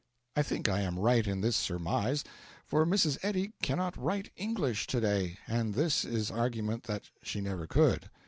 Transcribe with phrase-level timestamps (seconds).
[0.35, 2.23] I think I am right in this surmise,
[2.65, 3.19] for Mrs.
[3.21, 8.09] Eddy cannot write English to day, and this is argument that she never could.